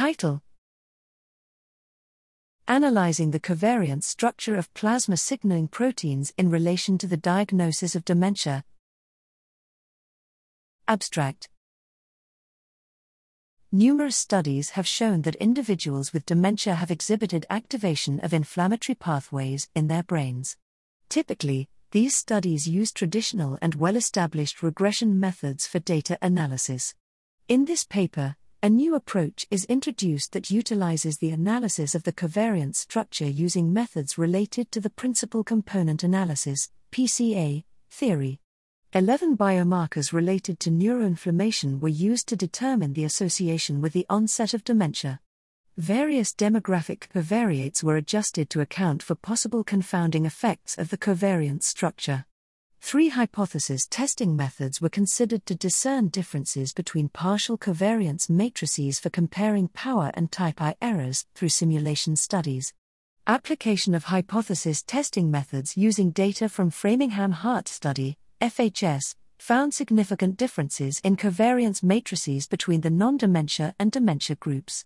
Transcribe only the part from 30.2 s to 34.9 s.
that utilizes the analysis of the covariance structure using methods related to the